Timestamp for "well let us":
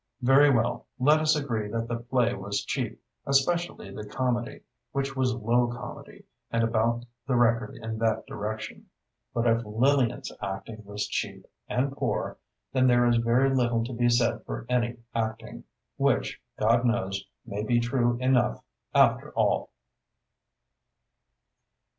0.49-1.35